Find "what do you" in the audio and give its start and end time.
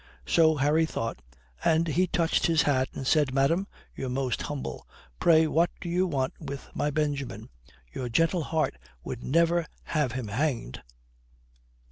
5.45-6.07